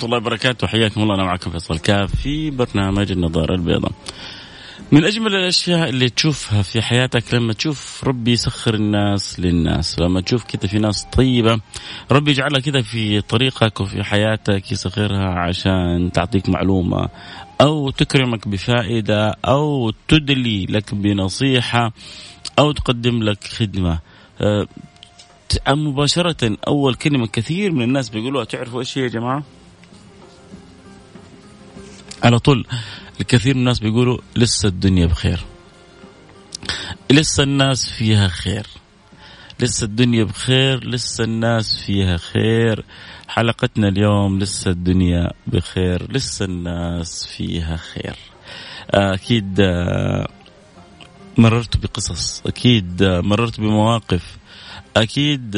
[0.00, 0.66] ورحمة الله وبركاته.
[0.66, 3.92] حياكم الله أنا معكم فيصل كاف في برنامج النظارة البيضاء.
[4.92, 10.44] من أجمل الأشياء اللي تشوفها في حياتك لما تشوف ربي يسخر الناس للناس لما تشوف
[10.44, 11.60] كذا في ناس طيبة
[12.10, 17.08] ربي يجعلها كذا في طريقك وفي حياتك يسخرها عشان تعطيك معلومة
[17.60, 21.92] أو تكرمك بفائدة أو تدلي لك بنصيحة
[22.58, 23.98] أو تقدم لك خدمة.
[24.40, 24.66] أه
[25.68, 29.42] مباشرة أول كلمة كثير من الناس بيقولوها تعرفوا إيش هي يا جماعة؟
[32.22, 32.66] على طول
[33.20, 35.40] الكثير من الناس بيقولوا لسه الدنيا بخير.
[37.10, 38.66] لسه الناس فيها خير.
[39.60, 42.84] لسه الدنيا بخير لسه الناس فيها خير.
[43.28, 48.16] حلقتنا اليوم لسه الدنيا بخير لسه الناس فيها خير.
[48.90, 49.60] أكيد
[51.38, 54.36] مررت بقصص أكيد مررت بمواقف
[54.96, 55.56] أكيد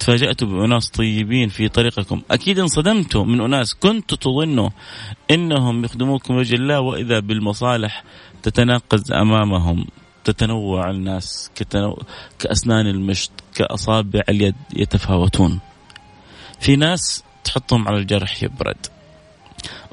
[0.00, 2.22] تفاجأتوا بأناس طيبين في طريقكم.
[2.30, 4.70] أكيد انصدمتوا من أناس كنتوا تظنوا
[5.30, 8.04] أنهم يخدموكم وجه الله وإذا بالمصالح
[8.42, 9.86] تتناقض أمامهم.
[10.24, 12.02] تتنوع الناس كتنو...
[12.38, 15.60] كأسنان المشط كأصابع اليد يتفاوتون.
[16.60, 18.86] في ناس تحطهم على الجرح يبرد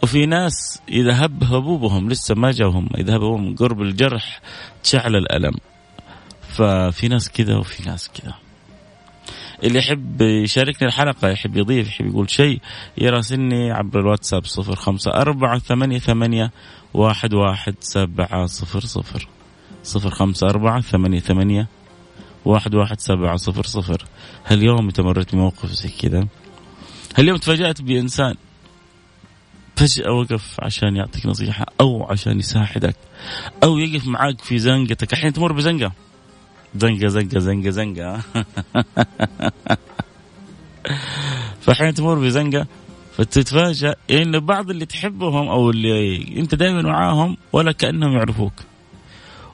[0.04, 4.42] وفي ناس إذا هب هبوبهم لسه ما جاهم إذا هبوبهم قرب الجرح
[4.84, 5.54] تشعل الألم.
[6.50, 8.34] ففي ناس كذا وفي ناس كذا.
[9.64, 12.62] اللي يحب يشاركني الحلقة يحب يضيف يحب يقول شيء
[12.98, 16.52] يراسلني عبر الواتساب صفر خمسة أربعة ثمانية ثمانية
[16.94, 19.28] واحد واحد سبعة صفر صفر.
[19.84, 21.68] صفر خمسة أربعة ثمانية ثمانية
[22.46, 24.06] واحد واحد سبعة صفر صفر.
[24.44, 26.28] هل يوم تمرت بموقف زي كذا.
[27.16, 28.36] هل يوم تفاجأت بإنسان.
[29.76, 32.96] فجأة وقف عشان يعطيك نصيحة أو عشان يساعدك
[33.64, 35.14] أو يقف معاك في زنقتك.
[35.14, 35.92] أحيانا تمر بزنقة.
[36.80, 38.22] زنقة زنقة زنقة زنقة
[41.62, 42.68] فحين تمر بزنقة
[43.18, 48.54] فتتفاجأ إن بعض اللي تحبهم أو اللي أنت دائما معاهم ولا كأنهم يعرفوك.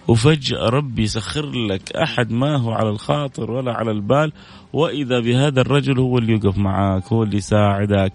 [0.08, 4.32] وفجأة ربي يسخر لك أحد ما هو على الخاطر ولا على البال
[4.74, 8.14] وإذا بهذا الرجل هو اللي يقف معك هو اللي يساعدك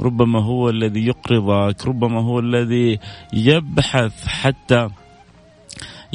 [0.00, 2.98] ربما هو الذي يقرضك ربما هو الذي
[3.32, 4.88] يبحث حتى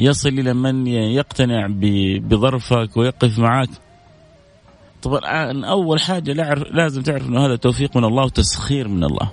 [0.00, 1.66] يصل إلى من يقتنع
[2.20, 3.68] بظرفك ويقف معك
[5.02, 6.32] طبعا أول حاجة
[6.72, 9.30] لازم تعرف أنه هذا توفيق من الله وتسخير من الله.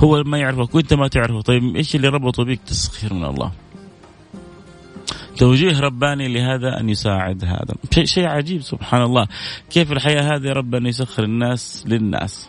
[0.00, 1.40] هو ما يعرفك وأنت ما تعرفه.
[1.40, 3.52] طيب إيش اللي ربطه بك؟ تسخير من الله.
[5.36, 8.04] توجيه رباني لهذا أن يساعد هذا.
[8.04, 9.26] شيء عجيب سبحان الله.
[9.70, 12.48] كيف الحياة هذه رب ان يسخر الناس للناس؟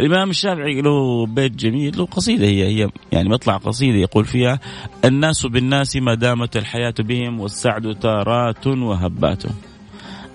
[0.00, 4.60] الإمام الشافعي له بيت جميل له قصيدة هي هي يعني مطلع قصيدة يقول فيها
[5.04, 9.42] الناس بالناس ما دامت الحياة بهم والسعد تارات وهبات.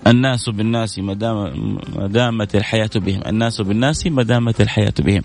[0.06, 1.14] الناس بالناس ما
[2.06, 3.20] دامت الحياة بهم.
[3.26, 5.22] الناس بالناس ما دامت الحياة بهم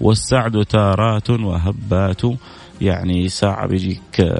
[0.00, 2.22] والسعد تارات وهبات.
[2.80, 4.32] يعني ساعة بيجيك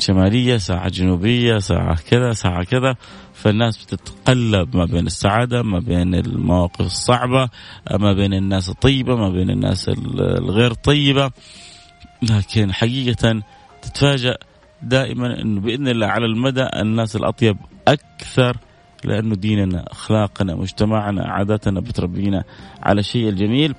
[0.00, 2.96] شمالية ساعة جنوبية ساعة كذا ساعة كذا.
[3.34, 7.48] فالناس بتتقلب ما بين السعادة ما بين المواقف الصعبة
[7.90, 11.30] ما بين الناس الطيبة ما بين الناس الغير طيبة.
[12.22, 13.42] لكن حقيقة
[13.82, 14.36] تتفاجأ
[14.82, 17.56] دائما أنه بإذن الله على المدى الناس الأطيب
[17.88, 18.56] أكثر
[19.04, 22.44] لأنه ديننا أخلاقنا مجتمعنا عاداتنا بتربينا
[22.82, 23.74] على الشيء الجميل.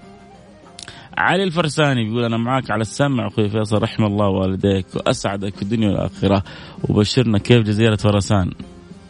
[1.17, 5.89] علي الفرساني بيقول أنا معاك على السمع أخوي فيصل رحم الله والديك وأسعدك في الدنيا
[5.89, 6.43] والآخرة
[6.89, 8.51] وبشرنا كيف جزيرة فرسان.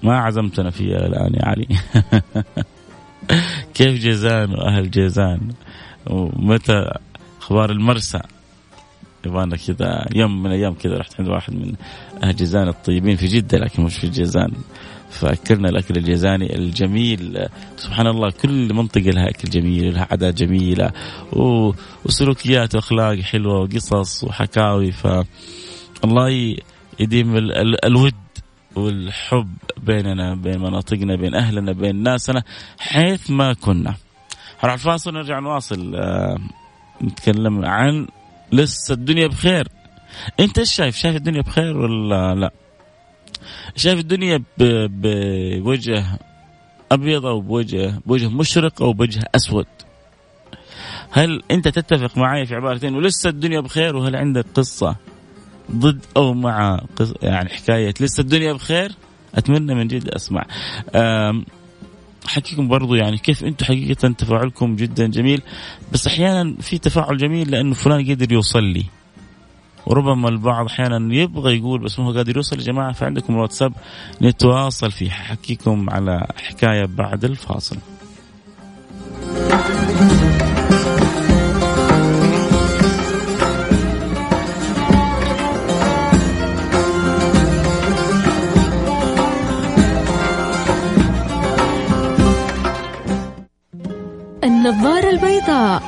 [0.03, 1.67] ما عزمتنا فيها الآن يا علي.
[3.77, 5.39] كيف جيزان وأهل جيزان؟
[6.09, 6.91] ومتى
[7.41, 8.21] أخبار المرسى؟
[9.25, 11.73] يبغانا كذا يوم من الأيام كذا رحت عند واحد من
[12.23, 14.51] أهل جيزان الطيبين في جدة لكن مش في جيزان.
[15.11, 20.91] فأكلنا الأكل الجيزاني الجميل سبحان الله كل منطقة لها أكل جميل لها عادات جميلة
[22.05, 25.07] وسلوكيات وأخلاق حلوة وقصص وحكاوي ف
[26.03, 26.55] الله
[26.99, 28.13] يديم ال ال الود
[28.75, 32.43] والحب بيننا بين مناطقنا بين أهلنا بين ناسنا
[32.79, 33.95] حيث ما كنا.
[34.59, 36.37] هنروح الفاصل ونرجع نواصل آه
[37.03, 38.07] نتكلم عن
[38.51, 39.67] لسه الدنيا بخير.
[40.39, 42.51] أنت إيش شايف؟ شايف الدنيا بخير ولا لا؟
[43.75, 46.05] شايف الدنيا بوجه
[46.91, 49.65] أبيض أو بوجه بوجه مشرق أو بوجه أسود.
[51.11, 54.95] هل أنت تتفق معي في عبارتين؟ ولسه الدنيا بخير وهل عندك قصة
[55.71, 56.79] ضد أو مع
[57.21, 58.91] يعني حكاية لسه الدنيا بخير؟
[59.35, 60.45] أتمنى من جد أسمع.
[62.25, 65.41] حكيكم برضو يعني كيف أنتم حقيقة تفاعلكم جدا جميل.
[65.93, 68.85] بس أحيانا في تفاعل جميل لأنه فلان قدر يوصل لي.
[69.87, 73.73] وربما البعض أحيانا يبغى يقول بس ما هو قادر يوصل يا جماعة فعندكم الواتساب
[74.21, 77.77] نتواصل فيه حكيكم على حكاية بعد الفاصل.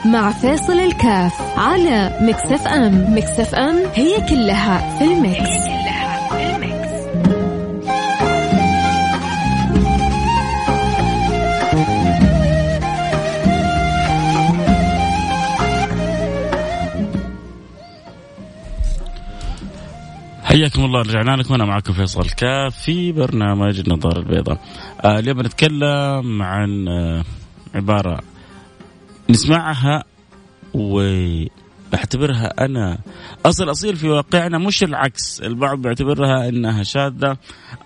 [0.06, 6.30] مع فيصل كاف على Mix FM، Mix FM هي كلها في ال Mix, هي كلها
[6.30, 6.90] في ال Mix.
[20.44, 24.57] حياكم الله رجعنا لكم أنا معكم فيصل كاف في برنامج النظارة البيضاء.
[25.01, 27.24] آه اليوم بنتكلم عن آه
[27.75, 28.19] عبارة
[29.30, 30.04] نسمعها
[30.74, 32.98] واعتبرها أنا.
[33.46, 35.42] أصل اصيل في واقعنا مش العكس.
[35.42, 37.38] البعض بيعتبرها إنها شاذة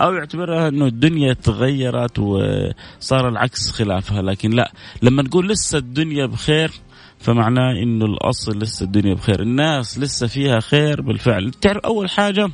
[0.02, 4.22] أو يعتبرها إنه الدنيا تغيرت وصار العكس خلافها.
[4.22, 6.72] لكن لا لما نقول لسه الدنيا بخير
[7.20, 9.42] فمعناه إنه الأصل لسه الدنيا بخير.
[9.42, 11.52] الناس لسه فيها خير بالفعل.
[11.52, 12.50] تعرف أول حاجة؟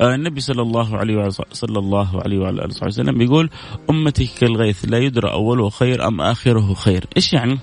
[0.00, 3.50] النبي صلى الله عليه وعلى صلى الله عليه وعلى آله وسلم بيقول
[3.90, 7.58] أمتي كالغيث لا يدرى أوله خير أم آخره خير، إيش يعني؟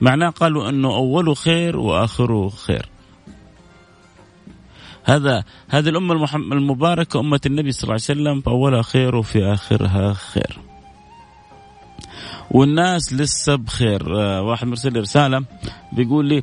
[0.00, 2.88] معناه قالوا أنه أوله خير وآخره خير.
[5.04, 10.58] هذا هذه الأمة المباركة أمة النبي صلى الله عليه وسلم فأولها خير وفي آخرها خير.
[12.50, 15.44] والناس لسه بخير، آه، واحد مرسل رسالة
[15.92, 16.42] بيقول لي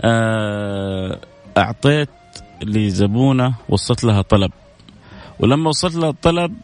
[0.00, 1.20] آه،
[1.58, 2.08] أعطيت
[2.62, 4.50] لزبونة وصلت لها طلب.
[5.40, 6.56] ولما وصلت لها الطلب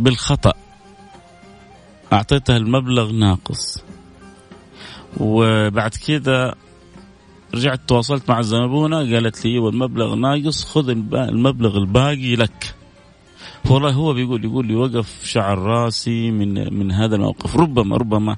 [0.00, 0.52] بالخطأ
[2.12, 3.84] أعطيتها المبلغ ناقص.
[5.20, 6.54] وبعد كذا
[7.54, 12.74] رجعت تواصلت مع الزبونة قالت لي والمبلغ ناقص خذ المبلغ الباقي لك.
[13.70, 17.56] والله هو بيقول يقول لي وقف شعر راسي من من هذا الموقف.
[17.56, 18.36] ربما ربما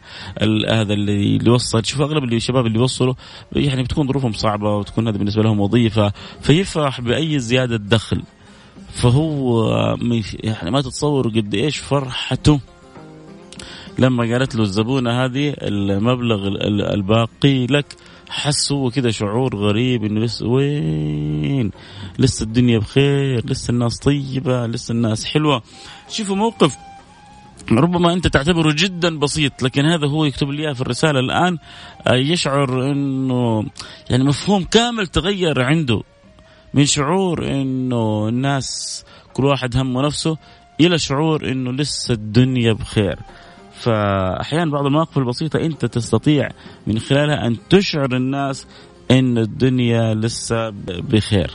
[0.71, 1.85] هذا اللي وصل.
[1.85, 3.15] شوف أغلب اللي الشباب اللي وصلوا
[3.53, 8.23] يعني بتكون ظروفهم صعبة وتكون هذا بالنسبة لهم وظيفة فيفرح بأي زيادة دخل.
[8.93, 9.69] فهو
[10.45, 12.61] يعني ما تتصوروا قد إيش فرحته
[13.99, 16.49] لما قالت له الزبونة هذه المبلغ
[16.95, 17.97] الباقي لك.
[18.29, 21.71] حس هو كذا شعور غريب إنه لسه وين؟
[22.19, 25.63] لسه الدنيا بخير لسه الناس طيبة لسه الناس حلوة.
[26.09, 26.77] شوفوا موقف
[27.73, 31.59] ربما أنت تعتبره جدا بسيط لكن هذا هو يكتب لي في الرسالة الآن
[32.07, 33.65] آه، يشعر إنه
[34.11, 36.03] يعني مفهوم كامل تغير عنده
[36.75, 40.37] من شعور إنه الناس كل واحد همه نفسه
[40.81, 43.19] إلى شعور إنه لسه الدنيا بخير.
[43.81, 46.49] فأحيانا بعض المواقف البسيطة أنت تستطيع
[46.87, 48.67] من خلالها أن تشعر الناس
[49.11, 51.51] أن الدنيا لسه بخير.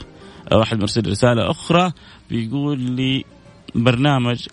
[0.52, 1.92] واحد مرسل رسالة أخرى
[2.30, 3.26] بيقول لي
[3.76, 4.48] برنامج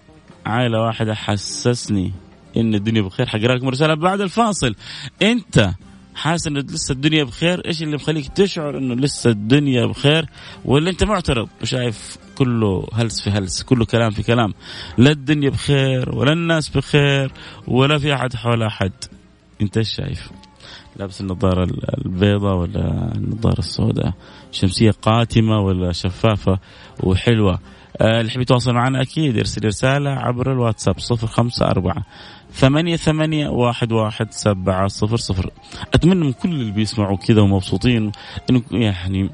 [0.46, 2.12] عائلة واحدة حسسني
[2.56, 4.74] أن الدنيا بخير حقرا لكم رساله بعد الفاصل
[5.22, 5.70] أنت
[6.18, 7.66] حاسس انه لسه الدنيا بخير.
[7.66, 10.26] إيش اللي مخليك تشعر إنه لسه الدنيا بخير؟
[10.64, 14.54] ولا أنت معترض وشايف كله هلس في هلس كله كلام في كلام؟
[14.98, 17.32] لا الدنيا بخير ولا الناس بخير
[17.66, 18.92] ولا في أحد حول أحد.
[19.62, 20.30] أنت إيش شايف؟
[20.96, 21.68] لابس النظارة
[22.04, 24.12] البيضاء ولا النظارة السوداء؟
[24.52, 26.58] شمسية قاتمة ولا شفافة
[27.02, 27.58] وحلوة؟
[28.00, 32.04] آه، اللي يحب يتواصل معنا أكيد يرسل رسالة عبر الواتساب صفر خمسة أربعة
[32.52, 35.50] ثمانية ثمانية واحد واحد سبعة صفر صفر.
[35.94, 38.12] أتمنى من كل اللي بيسمعوا كذا ومبسوطين
[38.50, 39.30] إنه يعني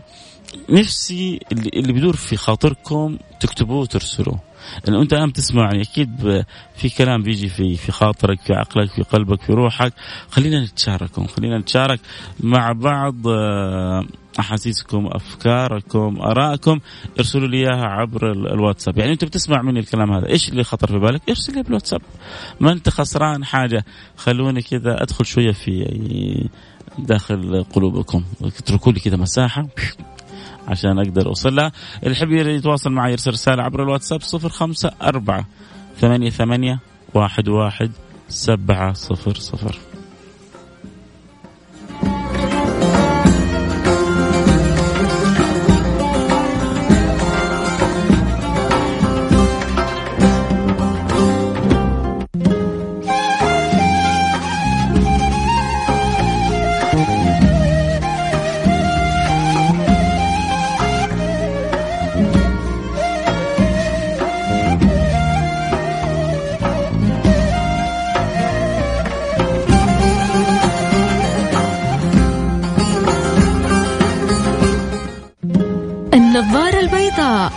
[0.71, 4.41] نفسي اللي, اللي بيدور في خاطركم تكتبوه وترسلوه.
[4.85, 6.45] لأنه أنت الآن تسمعني أكيد
[6.77, 9.93] في كلام بيجي في في خاطرك في عقلك في قلبك في روحك.
[10.31, 12.01] خلينا نتشاركهم خلينا نتشارك
[12.41, 14.05] مع بعض آه،
[14.41, 16.81] أحاسيسكم أفكاركم آرائكم
[17.19, 18.99] ارسلوا لي إياها عبر الواتساب.
[18.99, 22.03] يعني أنت بتسمع مني الكلام هذا إيش اللي خطر في بالك؟ ارسل لي بالواتساب.
[22.61, 23.85] ما أنت خسران حاجة
[24.17, 26.49] خلوني كذا أدخل شوية في
[26.99, 28.25] داخل قلوبكم.
[28.43, 29.67] اتركوا لي كذا مساحة
[30.69, 31.73] عشان أقدر أوصل لها.
[32.03, 35.47] اللي يحب يتواصل معي يرسل رسالة عبر الواتساب صفر خمسة أربعة
[36.01, 36.81] ثمانية ثمانية
[37.15, 37.91] واحد واحد
[38.29, 39.94] سبعة صفر صفر.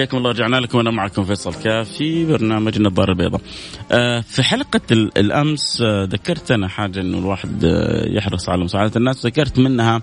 [0.00, 0.78] حياكم الله رجعنا لكم.
[0.78, 3.40] وأنا معكم فيصل كافي برنامج النظاره البيضاء.
[3.92, 9.26] آه في حلقة الأمس آه ذكرت أنا حاجة إنه الواحد آه يحرص على مساعدة الناس.
[9.26, 10.02] ذكرت منها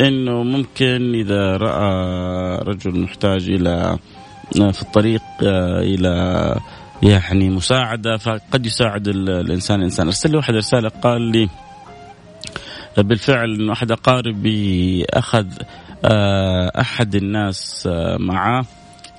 [0.00, 3.98] إنه ممكن إذا رأى رجل محتاج إلى
[4.52, 6.56] في الطريق إلى
[7.02, 11.48] يعني مساعدة فقد يساعد الإنسان الانسان أرسل لي واحد رسالة قال لي
[12.98, 15.46] بالفعل إنه أحد أقاربي أخذ
[16.80, 18.64] أحد الناس معاه.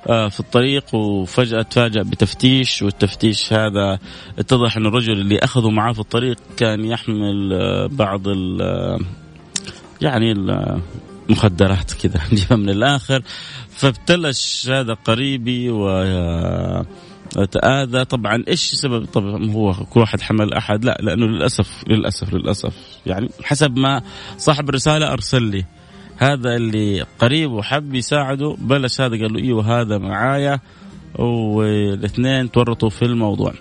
[0.06, 4.00] في الطريق وفجأة تفاجأ بتفتيش والتفتيش هذا
[4.40, 9.00] اتضح أن الرجل اللي أخذه معاه في الطريق كان يحمل آه، بعض ال آه،
[10.02, 10.32] يعني
[11.30, 13.22] المخدرات كذا نجيبها من الآخر
[13.70, 15.88] فابتلش هذا قريبي و
[17.52, 18.06] تآذى.
[18.06, 22.74] طبعا إيش سبب؟ طبعا هو كل واحد حمل أحد؟ لا لأنه للأسف للأسف للأسف.
[23.06, 24.02] يعني حسب ما
[24.38, 25.66] صاحب الرسالة أرسل لي.
[26.24, 28.56] هذا اللي قريب وحب يساعده.
[28.60, 30.60] بلش هذا قال له إيوه هذا معايا.
[31.20, 33.54] والاثنين تورطوا في الموضوع.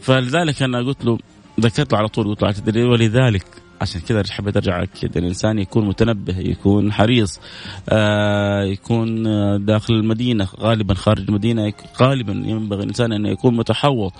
[0.00, 1.18] فلذلك أنا قلت له
[1.60, 3.44] ذكرت له على طول قلت له ولذلك
[3.80, 7.40] عشان كذا حبيت أرجع أكد الإنسان يكون متنبه يكون حريص
[7.88, 9.24] آه يكون
[9.64, 14.12] داخل المدينة غالبا خارج المدينة غالبا ينبغي الإنسان أن يكون متحوط.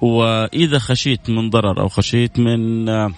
[0.00, 3.10] وإذا خشيت من ضرر أو خشيت من آه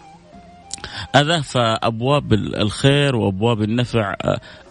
[1.17, 4.15] أذى فأبواب الخير وأبواب النفع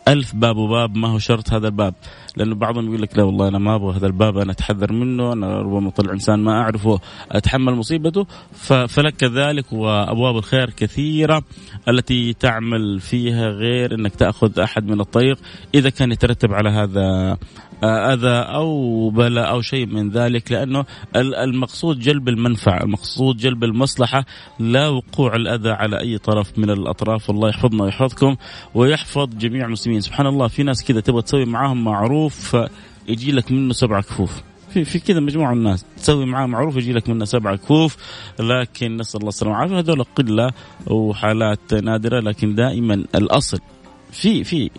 [0.07, 1.93] ألف باب وباب ما هو شرط هذا الباب.
[2.37, 5.61] لأنه بعضهم يقول لك لا والله أنا ما أبغى هذا الباب أنا أتحذر منه أنا
[5.61, 6.99] ربما طلع إنسان ما أعرفه
[7.31, 8.25] أتحمل مصيبته.
[8.87, 11.43] فلك ذلك وأبواب الخير كثيرة
[11.89, 15.37] التي تعمل فيها غير أنك تأخذ أحد من الطريق
[15.75, 17.37] إذا كان يترتب على هذا
[17.83, 24.25] أذى أو بلاء أو شيء من ذلك لأنه المقصود جلب المنفعة، المقصود جلب المصلحة
[24.59, 28.35] لا وقوع الأذى على أي طرف من الأطراف، الله يحفظنا ويحفظكم
[28.75, 32.26] ويحفظ جميع المسلمين، سبحان الله في ناس كذا تبغى تسوي معاهم معروف.
[33.07, 34.41] يجي لك منه سبع كفوف.
[34.69, 35.85] في في كذا مجموعة من الناس.
[35.97, 37.97] تسوي معاه معروف يجي لك منه سبع كفوف.
[38.39, 39.79] لكن نسأل الله السلامة والعافية.
[39.79, 40.51] هذول قلة
[40.87, 43.59] وحالات نادرة لكن دائما الأصل
[44.11, 44.69] في في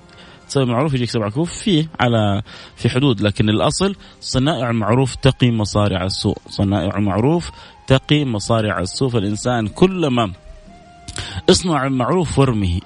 [0.49, 1.53] تسوي معروف يجيك سبع كفوف.
[1.53, 2.43] فيه على
[2.77, 7.51] في حدود لكن الأصل صنائع المعروف تقي مصارع السوء صنائع المعروف
[7.87, 10.33] تقي مصارع السوء فالإنسان كلما
[11.51, 12.81] اصنع المعروف وارمه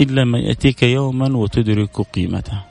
[0.00, 2.69] إلا ما يأتيك يوما وتدرك قيمته.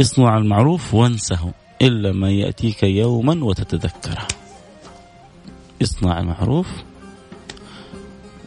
[0.00, 1.52] اصنع المعروف وانسه
[1.82, 4.26] إلا ما يأتيك يوما وتتذكره.
[5.82, 6.68] اصنع المعروف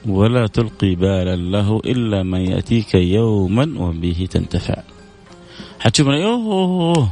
[0.06, 4.84] ولا تلقي بالا له إلا من يأتيك يوما وبه تنتفع.
[5.80, 7.12] حتشوف أوه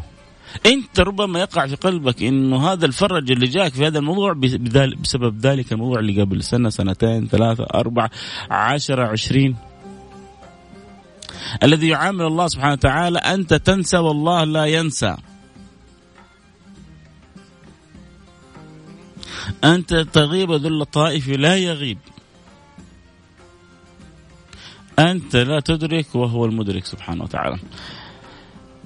[0.65, 4.33] أنت ربما يقع في قلبك إنه هذا الفرج اللي جاك في هذا الموضوع
[5.01, 8.09] بسبب ذلك الموضوع اللي قبل سنة سنتين ثلاثة أربعة
[8.51, 9.55] عشرة عشرين.
[11.63, 15.17] الذي يعامل الله سبحانه وتعالى أنت تنسى والله لا ينسى.
[19.63, 21.97] أنت تغيب ذل الطائف لا يغيب.
[24.99, 27.59] أنت لا تدرك وهو المدرك سبحانه وتعالى.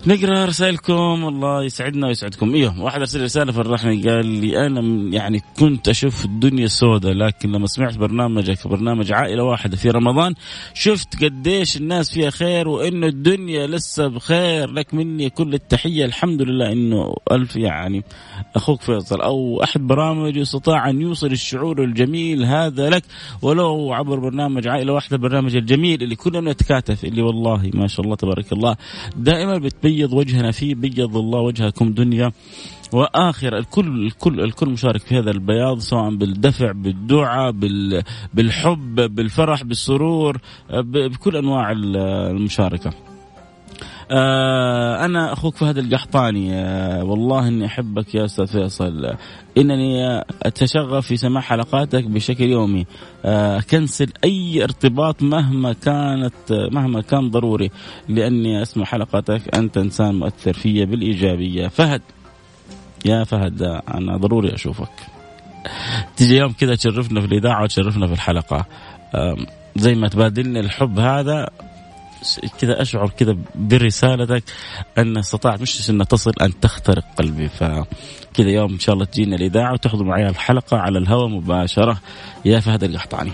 [0.07, 2.53] نقرأ رسائلكم الله يسعدنا ويسعدكم.
[2.53, 4.81] إيوه واحد أرسل رسالة فرحني قال لي أنا
[5.15, 10.33] يعني كنت أشوف الدنيا سوداء لكن لما سمعت برنامجك برنامج عائلة واحدة في رمضان
[10.73, 14.71] شفت قديش الناس فيها خير وإنه الدنيا لسه بخير.
[14.71, 18.03] لك مني كل التحية الحمد لله إنه ألف يعني
[18.55, 19.21] أخوك فيصل.
[19.21, 23.03] أو أحد برامج استطاع أن يوصل الشعور الجميل هذا لك
[23.41, 28.15] ولو عبر برنامج عائلة واحدة برنامج الجميل اللي كلنا نتكاتف اللي والله ما شاء الله
[28.15, 28.75] تبارك الله
[29.15, 32.31] دائما بتبين بيض وجهنا فيه بيض الله وجهكم دنيا
[32.93, 37.51] وآخر الكل الكل الكل مشارك في هذا البياض سواء بالدفع بالدعاء
[38.33, 40.37] بالحب بالفرح بالسرور
[40.73, 42.93] بكل أنواع المشاركة.
[44.13, 46.53] آه أنا أخوك فهد القحطاني.
[46.53, 49.13] آه والله إني أحبك يا أستاذ فيصل.
[49.57, 52.85] إنني أتشغف في سماع حلقاتك بشكل يومي.
[53.25, 57.71] آه كنسل أي ارتباط مهما كانت مهما كان ضروري
[58.09, 59.55] لأني أسمع حلقاتك.
[59.55, 61.67] أنت إنسان مؤثر في بالإيجابية.
[61.67, 62.01] فهد
[63.05, 63.61] يا فهد
[63.93, 64.91] أنا ضروري أشوفك.
[66.17, 68.65] تيجي يوم كذا تشرفنا في الإذاعة وتشرفنا في الحلقة.
[69.75, 71.49] زي ما تبادلني الحب هذا
[72.59, 74.43] كذا أشعر كذا برسالتك
[74.97, 77.49] أن استطعت مش ان تصل أن تخترق قلبي.
[77.49, 82.01] فكذا يوم إن شاء الله تجينا الإذاعة وتحضر معي الحلقة على الهواء مباشرة.
[82.45, 83.31] يا فهد القحطاني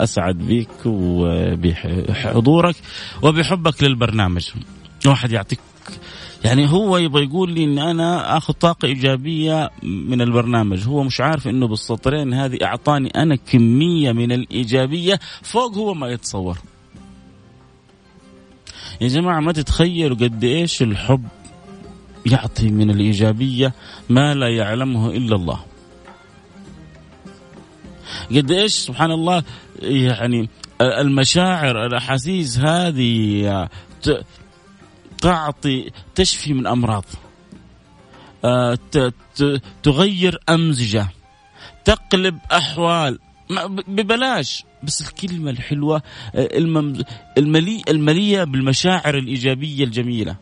[0.00, 2.76] أسعد بك وبحضورك
[3.22, 4.48] وبحبك للبرنامج.
[5.06, 5.58] واحد يعطيك
[6.44, 10.88] يعني هو يبغى يقول لي إن أنا آخذ طاقة إيجابية من البرنامج.
[10.88, 16.58] هو مش عارف إنه بالسطرين هذه أعطاني أنا كمية من الإيجابية فوق هو ما يتصور.
[19.02, 21.24] يا جماعة ما تتخيلوا قد إيش الحب
[22.26, 23.74] يعطي من الإيجابية
[24.08, 25.60] ما لا يعلمه إلا الله.
[28.30, 29.42] قد إيش سبحان الله
[29.78, 30.48] يعني
[30.80, 33.68] المشاعر الأحاسيس هذه
[35.20, 37.04] تعطي تشفي من أمراض.
[38.44, 38.78] آه،
[39.82, 41.08] تغير أمزجة
[41.84, 43.18] تقلب أحوال.
[43.88, 44.64] ببلاش.
[44.82, 46.02] بس الكلمة الحلوة
[47.38, 50.36] الملي المليئة بالمشاعر الإيجابية الجميلة.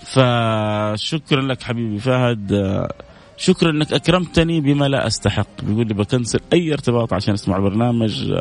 [0.00, 2.52] فشكرا لك حبيبي فهد
[3.38, 5.46] شكرا إنك أكرمتني بما لا أستحق.
[5.62, 8.34] بيقول لي بكنسل أي ارتباط عشان أسمع البرنامج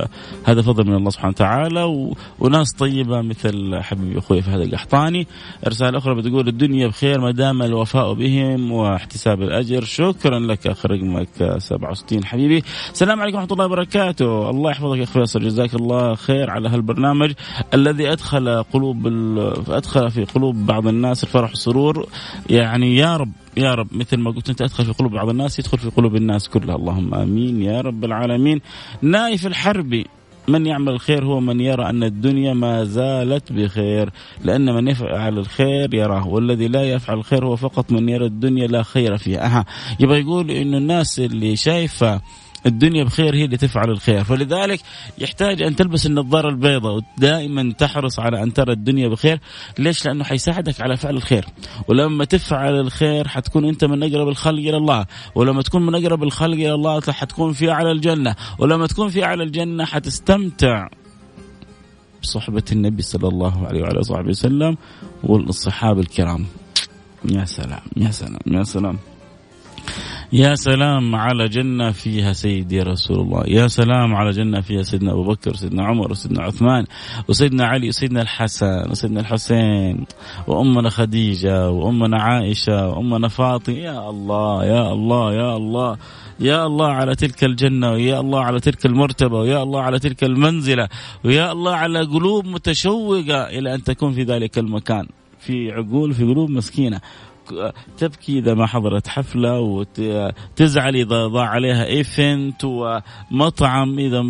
[0.43, 2.15] هذا فضل من الله سبحانه وتعالى و...
[2.39, 5.27] وناس طيبة مثل حبيبي أخوي فهد القحطاني.
[5.67, 9.83] رسالة أخرى بتقول الدنيا بخير ما دام الوفاء بهم واحتساب الأجر.
[9.83, 12.63] شكرا لك اخ رقمك 67 حبيبي.
[12.91, 14.49] السلام عليكم ورحمة الله وبركاته.
[14.49, 15.39] الله يحفظك يا أخوي فيصل.
[15.39, 17.33] جزاك الله خير على هالبرنامج
[17.73, 19.53] الذي أدخل قلوب ال...
[19.67, 22.07] أدخل في قلوب بعض الناس الفرح والسرور.
[22.49, 25.77] يعني يا رب يا رب مثل ما قلت أنت أدخل في قلوب بعض الناس يدخل
[25.77, 26.75] في قلوب الناس كلها.
[26.75, 28.61] اللهم آمين يا رب العالمين.
[29.01, 30.05] نايف الحربي
[30.47, 34.09] من يعمل الخير هو من يرى أن الدنيا ما زالت بخير.
[34.43, 38.83] لأن من يفعل الخير يراه والذي لا يفعل الخير هو فقط من يرى الدنيا لا
[38.83, 39.45] خير فيها.
[39.45, 39.65] أها
[39.99, 42.21] يبغى يقول إنه الناس اللي شايفة
[42.65, 44.23] الدنيا بخير هي اللي تفعل الخير.
[44.23, 44.79] فلذلك
[45.17, 49.39] يحتاج أن تلبس النظارة البيضاء ودائما تحرص على أن ترى الدنيا بخير.
[49.79, 51.45] ليش؟ لأنه حيساعدك على فعل الخير.
[51.87, 55.05] ولما تفعل الخير حتكون أنت من أقرب الخلق إلى الله.
[55.35, 58.35] ولما تكون من أقرب الخلق إلى الله حتكون في أعلى الجنة.
[58.59, 60.87] ولما تكون في أعلى الجنة حتستمتع
[62.23, 64.77] بصحبة النبي صلى الله عليه وعلى صحبه وسلم
[65.23, 66.45] والصحابة الكرام.
[67.25, 68.97] يا سلام يا سلام يا سلام.
[70.33, 73.43] يا سلام على جنة فيها سيدي رسول الله.
[73.47, 76.85] يا سلام على جنة فيها سيدنا أبو بكر وسيدنا عمر وسيدنا عثمان
[77.27, 80.05] وسيدنا علي وسيدنا الحسن وسيدنا الحسين
[80.47, 83.75] وأمنا خديجة وأمنا عائشة وأمنا فاطمة.
[83.75, 85.97] يا الله يا الله يا الله
[86.39, 90.89] يا الله على تلك الجنة ويا الله على تلك المرتبة ويا الله على تلك المنزلة
[91.25, 95.07] ويا الله على قلوب متشوقة إلى أن تكون في ذلك المكان
[95.39, 97.01] في عقول في قلوب مسكينة.
[97.97, 104.21] تبكي إذا ما حضرت حفلة وتزعل إذا ضاع عليها ايفنت ومطعم إذا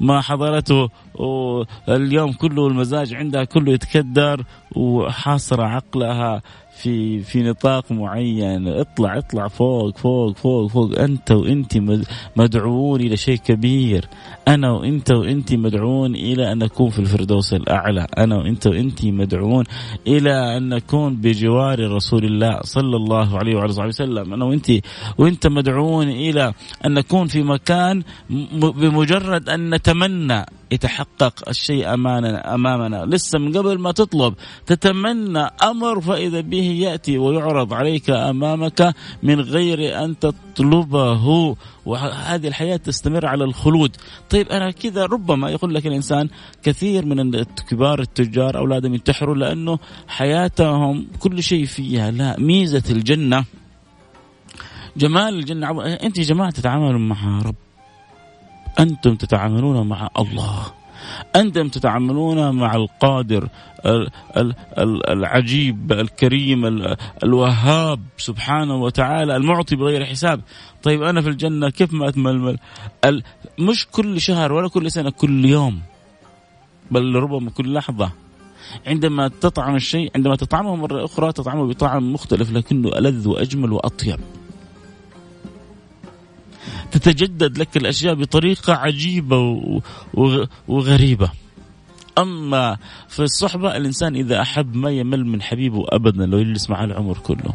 [0.00, 0.88] ما حضرته.
[1.88, 4.44] اليوم كله المزاج عندها كله يتكدر
[4.76, 6.42] وحاصرة عقلها.
[6.76, 8.68] في في نطاق معين.
[8.68, 10.98] اطلع اطلع فوق فوق فوق فوق.
[10.98, 11.78] أنت وأنت
[12.36, 14.08] مدعوون إلى شيء كبير.
[14.48, 18.06] أنا وأنت وأنت مدعوون إلى أن نكون في الفردوس الأعلى.
[18.18, 19.64] أنا وأنت وأنت مدعوون
[20.06, 24.34] إلى أن نكون بجوار رسول الله صلى الله عليه وعلى اله وسلم.
[24.34, 24.70] أنا وأنت
[25.18, 26.52] وأنت مدعوون إلى
[26.86, 28.02] أن نكون في مكان
[28.52, 30.46] بمجرد أن نتمنى.
[30.74, 33.04] يتحقق الشيء امامنا أمامنا.
[33.06, 34.34] لسه من قبل ما تطلب
[34.66, 41.56] تتمنى أمر فإذا به يأتي ويعرض عليك أمامك من غير أن تطلبه.
[41.86, 43.96] وهذه الحياة تستمر على الخلود.
[44.30, 46.28] طيب أنا كذا ربما يقول لك الإنسان
[46.62, 52.40] كثير من كبار التجار أولادهم ينتحروا لأنه حياتهم كل شيء فيها لا.
[52.40, 53.44] ميزة الجنة
[54.96, 55.84] جمال الجنة.
[55.84, 57.63] أنت يا جماعة تتعاملوا مع رب.
[58.78, 60.66] أنتم تتعاملون مع الله.
[61.36, 63.48] أنتم تتعاملون مع القادر
[65.08, 66.86] العجيب الكريم
[67.24, 70.40] الوهاب سبحانه وتعالى المعطي بغير حساب.
[70.82, 72.58] طيب أنا في الجنة كيف ما أتململ
[73.58, 75.80] مش كل شهر ولا كل سنة كل يوم.
[76.90, 78.10] بل ربما كل لحظة.
[78.86, 84.20] عندما تطعم الشيء عندما تطعمه مرة أخرى تطعمه بطعم مختلف لكنه ألذ وأجمل وأطيب.
[86.90, 89.60] تتجدد لك الأشياء بطريقة عجيبة
[90.68, 91.30] وغريبة.
[92.18, 92.76] أما
[93.08, 97.54] في الصحبة الإنسان إذا أحب ما يمل من حبيبه ابدا لو يجلس معه العمر كله.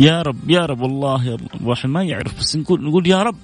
[0.00, 1.36] يا رب يا رب والله يا
[1.84, 3.36] ما يعرف بس نقول نقول يا رب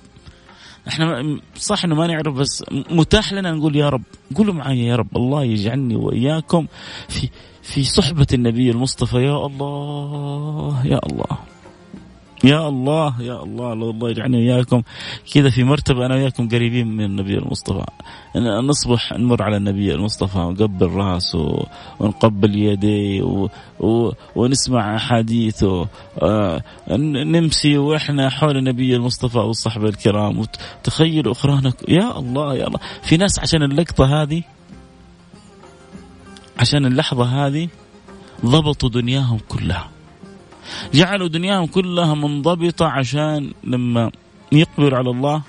[0.89, 4.03] إحنا صح إنه ما نعرف بس متاح لنا نقول يا رب
[4.37, 6.67] قولوا معي يا رب الله يجعلني وإياكم
[7.09, 7.29] في
[7.63, 11.39] في صحبة النبي المصطفى يا الله يا الله
[12.45, 14.83] يا الله يا الله الله يجعلني وياكم
[15.35, 17.85] كذا في مرتبة أنا وياكم قريبين من النبي المصطفى.
[18.37, 21.67] نصبح نمر على النبي المصطفى ونقبل رأسه
[22.01, 23.49] ونقبل يديه و...
[23.81, 24.13] و...
[24.37, 25.89] ونسمع أحاديثه.
[26.23, 26.63] آه
[27.25, 31.89] نمسي وإحنا حول النبي المصطفى والصحبه الكرام وتخيلوا أخرانك.
[31.89, 32.79] يا الله يا الله.
[33.03, 34.43] في ناس عشان اللقطة هذه
[36.59, 37.69] عشان اللحظة هذه
[38.47, 39.98] ضبطوا دنياهم كلها.
[40.95, 44.11] جعلوا دنياهم كلها منضبطة عشان لما
[44.53, 45.43] يقبلوا على الله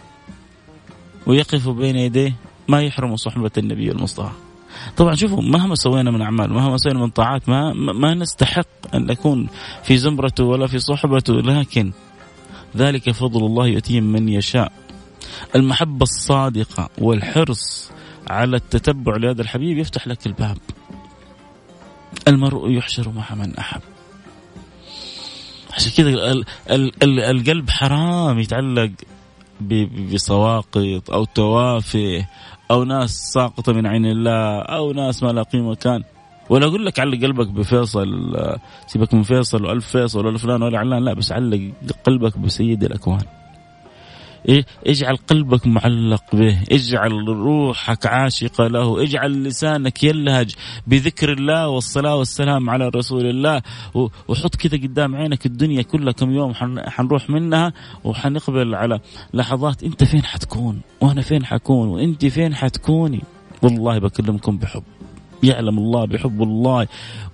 [1.26, 2.36] ويقفوا بين يديه
[2.68, 4.32] ما يحرموا صحبة النبي المصطفى
[4.98, 9.48] طبعا شوفوا مهما سوينا من أعمال مهما سوينا من طاعات ما ما نستحق أن نكون
[9.84, 11.92] في زمرته ولا في صحبته لكن
[12.78, 14.72] ذلك فضل الله يؤتيه من يشاء.
[15.56, 17.92] المحبة الصادقة والحرص
[18.28, 20.58] على التتبع لهذا الحبيب يفتح لك الباب.
[22.28, 23.82] المرء يحشر مع من أحب.
[25.74, 26.44] عشان كذا
[27.32, 28.92] القلب حرام يتعلق
[30.14, 32.26] بسواقط أو توافه
[32.72, 36.04] أو ناس ساقطة من عين الله أو ناس ما لا قيمة كان.
[36.50, 38.36] ولا أقول لك علق قلبك بفيصل
[38.88, 41.72] سيبك من فيصل وألف فيصل ولا فلان ولا علان لا بس علق
[42.04, 43.26] قلبك بسيد الأكوان.
[44.50, 50.56] إيه اجعل قلبك معلق به اجعل روحك عاشقة له اجعل لسانك يلهج
[50.88, 53.62] بذكر الله والصلاة والسلام على رسول الله.
[54.28, 59.00] وحط كذا قدام عينك الدنيا كلها كم يوم حنروح منها وحنقبل على
[59.34, 63.22] لحظات انت فين حتكون؟ وأنا فين حكون؟ وأنت فين حتكوني؟
[63.62, 64.84] والله بكلمكم بحب.
[65.44, 66.88] يعلم الله بحب الله.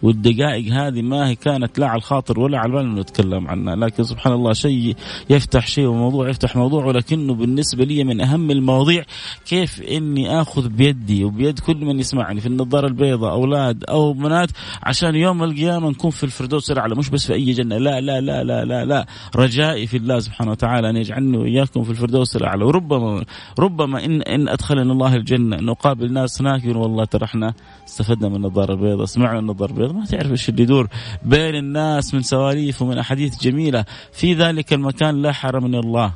[0.04, 3.76] والدقائق هذه ما هي كانت لا على الخاطر ولا على البال نتكلم عنها.
[3.76, 4.96] لكن سبحان الله شيء
[5.30, 6.86] يفتح شيء وموضوع يفتح موضوع.
[6.86, 9.04] ولكنه بالنسبة لي من أهم المواضيع
[9.46, 14.50] كيف إني آخذ بيدي وبيد كل من يسمعني في النظارة البيضاء أولاد أو بنات
[14.84, 16.96] عشان يوم القيامة نكون في الفردوس الأعلى.
[16.96, 17.78] مش بس في أي جنة.
[17.78, 19.06] لا لا لا لا لا لا.
[19.36, 22.66] رجائي في الله سبحانه وتعالى أن يجعلني وإياكم في الفردوس الأعلى.
[22.66, 23.26] وربما
[23.60, 27.54] ربما إن إن أدخلنا الله الجنة نقابل ناس هناك والله ترى إحنا
[27.96, 30.88] استفدنا من النظارة البيضاء سمعنا النظارة البيضاء ما تعرف إيش اللي يدور
[31.24, 33.86] بين الناس من سواليف ومن أحاديث جميلة.
[34.12, 36.12] في ذلك المكان لا حرمني الله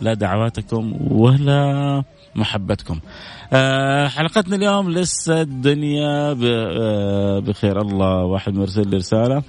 [0.00, 2.02] لا دعواتكم ولا
[2.34, 3.00] محبتكم.
[3.52, 7.80] أه حلقتنا اليوم لسه الدنيا آه، بخير.
[7.80, 9.42] الله واحد مرسل لي رسالة.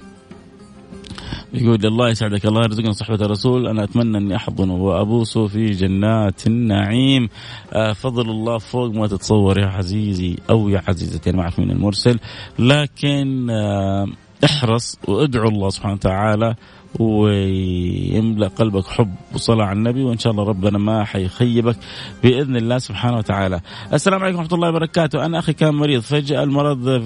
[1.54, 3.66] يقول الله يسعدك الله يرزقنا صحبة الرسول.
[3.66, 7.28] أنا أتمنى أني أحضنه وأبوسه في جنات النعيم.
[7.72, 12.18] آه فضل الله فوق ما تتصور يا عزيزي أو يا عزيزتي أنا ما أعرف المرسل.
[12.58, 14.06] لكن آه
[14.44, 16.54] احرص وادعو الله سبحانه وتعالى
[17.00, 21.76] ويملأ قلبك حب وصلاة على النبي وإن شاء الله ربنا ما حيخيبك
[22.22, 23.60] بإذن الله سبحانه وتعالى.
[23.92, 26.98] السلام عليكم ورحمة الله وبركاته، أنا أخي كان مريض فجأة المرض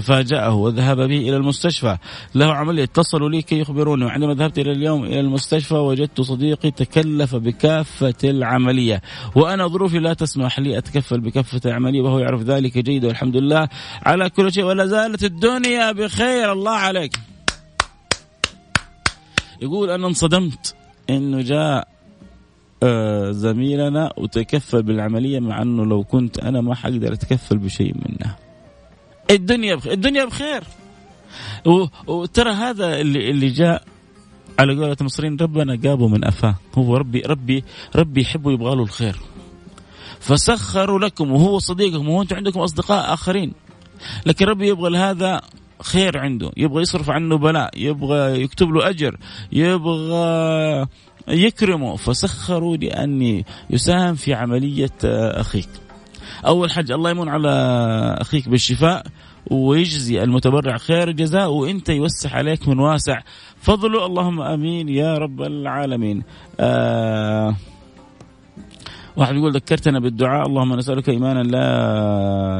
[0.00, 1.96] فاجأه وذهب به إلى المستشفى،
[2.34, 4.04] له عمليه اتصلوا لي كي يخبروني.
[4.04, 9.02] وعندما ذهبت إلى اليوم إلى المستشفى وجدت صديقي تكلف بكافة العملية.
[9.34, 13.68] وأنا ظروفي لا تسمح لي أتكفل بكافة العملية وهو يعرف ذلك جيدا والحمد لله.
[14.02, 16.52] على كل شيء ولا زالت الدنيا بخير.
[16.52, 17.12] الله عليك.
[19.62, 20.74] يقول أنا انصدمت
[21.10, 21.88] إنه جاء
[22.82, 28.36] آه، زميلنا وتكفل بالعملية مع إنه لو كنت أنا ما حقدر أتكفل بشيء منها.
[29.30, 30.62] الدنيا بخير الدنيا بخير.
[32.06, 33.84] وترى هذا اللي اللي جاء
[34.58, 36.54] على قولة المصريين ربنا جابه من أفاه.
[36.74, 37.64] هو ربي ربي
[37.96, 39.16] ربي يحبه يبغى له الخير.
[40.20, 43.52] فسخروا لكم وهو صديقكم وأنتم عندكم أصدقاء آخرين.
[44.26, 45.40] لكن ربي يبغى لهذا
[45.82, 46.50] خير عنده.
[46.56, 49.16] يبغى يصرف عنه بلاء يبغى يكتب له أجر
[49.52, 50.86] يبغى
[51.28, 51.96] يكرمه.
[51.96, 55.68] فسخروا لاني يساهم في عملية أخيك.
[56.46, 57.50] أول حاجة الله يمن على
[58.20, 59.06] أخيك بالشفاء
[59.50, 63.20] ويجزي المتبرع خير الجزاء وإنت يوسع عليك من واسع
[63.60, 64.06] فضله.
[64.06, 66.22] اللهم آمين يا رب العالمين.
[66.60, 67.56] آه
[69.16, 71.66] واحد يقول ذكرتنا بالدعاء اللهم نسألك إيمانا لا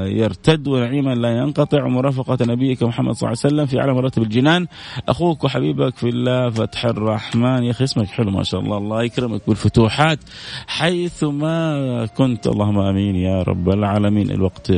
[0.07, 4.67] يرتد ونعيما لا ينقطع ومرافقة نبيك محمد صلى الله عليه وسلم في أعلى مراتب الجنان.
[5.09, 7.63] أخوك وحبيبك في الله فتح الرحمن.
[7.63, 8.79] يا أخي اسمك حلو ما شاء الله.
[8.79, 10.19] الله يكرمك بالفتوحات.
[10.67, 14.31] حيث ما كنت اللهم آمين يا رب العالمين.
[14.31, 14.73] الوقت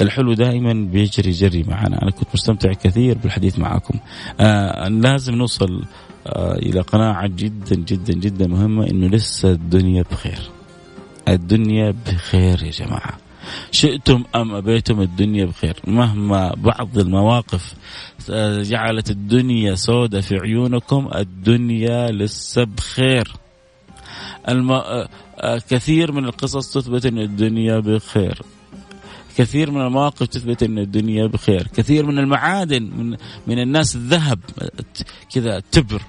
[0.00, 2.02] الحلو دائما بيجري جري معنا.
[2.02, 3.98] أنا كنت مستمتع كثير بالحديث معكم.
[4.40, 5.84] آه لازم نوصل
[6.26, 10.38] آه إلى قناعة جدا جدا جدا مهمة إنه لسه الدنيا بخير.
[11.28, 13.18] الدنيا بخير يا جماعة.
[13.70, 15.76] شئتم أم أبيتم الدنيا بخير.
[15.86, 17.74] مهما بعض المواقف
[18.30, 23.32] آه، جعلت الدنيا سوداء في عيونكم الدنيا لسه بخير
[24.48, 24.72] الم...
[24.72, 28.42] آه، آه، كثير من القصص تثبت إن الدنيا بخير.
[29.36, 31.66] كثير من المواقف تثبت إن الدنيا بخير.
[31.74, 34.38] كثير من المعادن من من الناس الذهب
[35.34, 36.02] كذا تبر.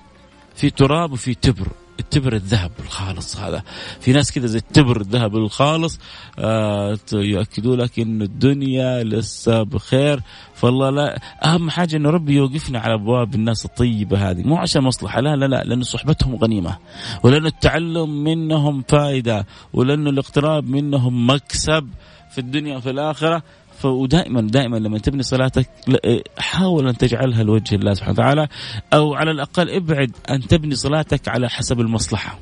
[0.56, 1.68] في تراب وفي تبر.
[2.00, 3.64] التبر الذهب الخالص هذا.
[4.00, 6.00] في ناس كذا زي التبر الذهب الخالص
[6.40, 10.22] آه يؤكدوا لك إن الدنيا لسه بخير.
[10.56, 14.44] فالله لا أهم حاجة انه ربي يوقفنا على أبواب الناس الطيبة هذه.
[14.44, 16.78] مو عشان مصلحة لا لا لا لأن صحبتهم غنيمة.
[17.24, 21.90] ولأن التعلم منهم فائدة ولأن الاقتراب منهم مكسب
[22.32, 23.44] في الدنيا وفي الآخرة.
[23.86, 25.70] ودائما دائما لما تبني صلاتك
[26.06, 28.48] إيه، حاول أن تجعلها لوجه الله سبحانه وتعالى
[28.94, 32.40] أو على الأقل ابعد أن تبني صلاتك على حسب المصلحة.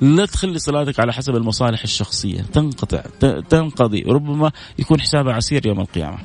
[0.00, 3.02] لا تخلي صلاتك على حسب المصالح الشخصية تنقطع
[3.48, 6.18] تنقضي ربما يكون حسابها عسير يوم القيامة.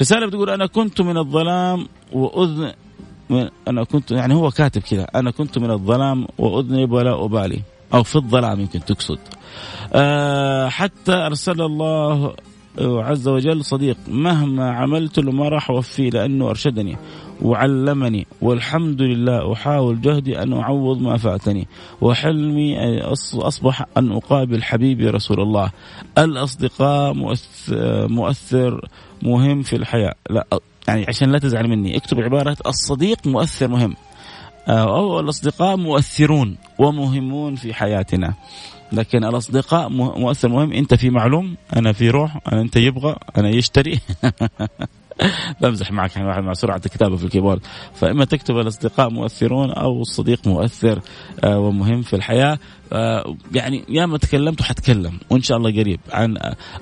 [0.00, 2.72] رسالة بتقول أنا كنت من الظلام واذن
[3.68, 7.62] أنا كنت يعني هو كاتب كذا أنا كنت من الظلام وأذنب ولا أبالي
[7.94, 9.18] أو في الظلام يمكن تقصد.
[9.92, 12.34] أه حتى أرسل الله
[12.78, 16.96] عز وجل صديق مهما عملت له ما راح أوفيه لأنه أرشدني
[17.42, 21.68] وعلمني والحمد لله أحاول جهدي أن أعوض ما فاتني
[22.00, 23.00] وحلمي
[23.34, 25.70] أصبح أن أقابل حبيبي رسول الله.
[26.18, 27.14] الأصدقاء
[28.08, 28.88] مؤثر
[29.22, 30.14] مهم في الحياة.
[30.30, 30.46] لا
[30.88, 33.94] يعني عشان لا تزعل مني اكتب عبارة الصديق مؤثر مهم.
[34.68, 38.34] أو الأصدقاء مؤثرون ومهمون في حياتنا.
[38.92, 40.72] لكن الأصدقاء مؤثر مهم.
[40.72, 44.00] أنت في معلوم أنا في روح أنا أنت يبغى أنا يشتري.
[45.60, 47.60] بمزح معك يعني واحد مع سرعة الكتابة في الكيبورد.
[47.94, 51.00] فإما تكتب الأصدقاء مؤثرون أو الصديق مؤثر
[51.44, 52.58] آه ومهم في الحياة.
[52.92, 56.36] آه يعني يا ما تكلمت وحتكلم وإن شاء الله قريب عن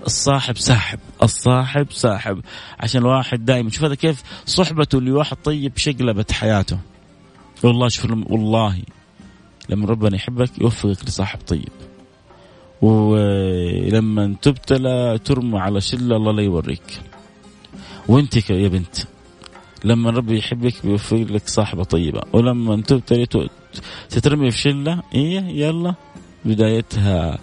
[0.06, 2.40] الصاحب ساحب الصاحب ساحب.
[2.80, 6.78] عشان الواحد دائما شوف هذا كيف صحبته لواحد طيب شقلبت حياته.
[7.64, 8.82] والله شوف والله
[9.68, 11.68] لما ربنا يحبك يوفقك لصاحب طيب.
[12.82, 17.00] ولما تبتلى ترمى على شلة الله لا يوريك.
[18.08, 18.96] وانت يا بنت
[19.84, 22.20] لما ربي يحبك بيوفق لك صاحبة طيبة.
[22.32, 23.26] ولما تبتلي
[24.10, 25.94] تترمي في شلة إيه يلا
[26.44, 27.38] بدايتها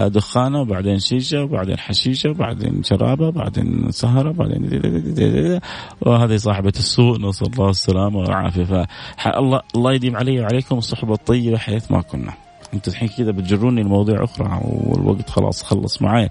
[0.00, 5.60] دخانة وبعدين شيشة وبعدين حشيشة وبعدين شرابة وبعدين سهرة وبعدين
[6.00, 8.64] وهذه صاحبة السوء نسأل الله السلامة والعافية.
[8.64, 12.32] فالله الله يديم علي وعليكم الصحبة الطيبة حيث ما كنا.
[12.74, 16.30] أنتم الحين كذا بتجروني لمواضيع أخرى والوقت خلاص خلص معي.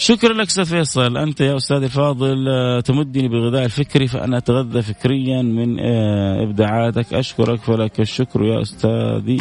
[0.00, 1.16] شكرا لك أستاذ فيصل.
[1.16, 7.14] أنت يا استاذي الفاضل آه، تمدني بالغذاء الفكري فأنا أتغذى فكريا من آه، إبداعاتك.
[7.14, 9.40] أشكرك فلك الشكر يا أستاذي.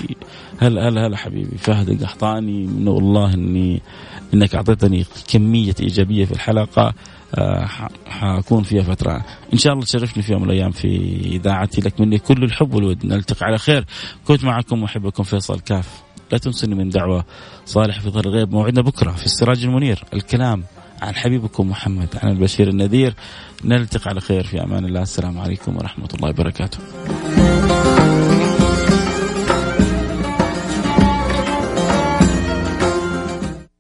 [0.60, 3.82] هلا هلا هلا حبيبي؟ فهد القحطاني من والله إني
[4.34, 6.94] إنك أعطيتني كمية إيجابية في الحلقة
[7.36, 7.68] آه،
[8.08, 9.26] حكون فيها فترة.
[9.54, 10.88] إن شاء الله تشرفني في يوم من الأيام في
[11.26, 13.06] إذاعتي لك مني كل الحب والود.
[13.06, 13.86] نلتقي على خير.
[14.28, 16.09] كنت معكم محبكم فيصل كاف.
[16.32, 17.26] لا تنسوني من دعوة
[17.66, 18.52] صالح في ظهر الغيب.
[18.52, 20.04] موعدنا بكرة في السراج المنير.
[20.14, 20.64] الكلام
[21.02, 23.16] عن حبيبكم محمد عن البشير النذير.
[23.66, 25.02] نلتقي على خير في أمان الله.
[25.02, 26.80] السلام عليكم ورحمة الله وبركاته.